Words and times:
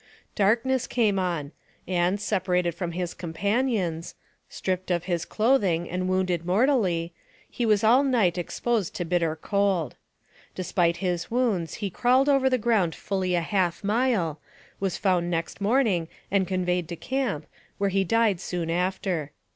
Darkness 0.33 0.87
came 0.87 1.19
on, 1.19 1.51
and, 1.87 2.19
separated 2.19 2.73
from 2.73 2.93
his 2.93 3.13
companions, 3.13 4.15
stripped 4.49 4.89
of 4.89 5.03
his 5.03 5.25
clothing, 5.25 5.87
and 5.87 6.09
wounded 6.09 6.43
mortally, 6.43 7.13
he 7.47 7.67
was 7.67 7.83
all 7.83 8.03
night 8.03 8.35
ex 8.35 8.59
posed 8.59 8.95
to 8.95 9.05
bitter 9.05 9.35
cold. 9.35 9.93
Despite 10.55 10.97
his 11.05 11.29
wounds, 11.29 11.75
he 11.85 11.91
crawled 11.91 12.29
over 12.29 12.49
the 12.49 12.57
ground 12.57 12.95
fully 12.95 13.35
a 13.35 13.41
half 13.41 13.83
mile, 13.83 14.39
was 14.79 14.97
found 14.97 15.29
next 15.29 15.61
morning, 15.61 16.07
and 16.31 16.47
conveyed 16.47 16.87
to 16.89 16.95
camp, 16.95 17.45
where 17.77 17.91
he 17.91 18.03
died 18.03 18.39
soon 18.39 18.71
after. 18.71 19.33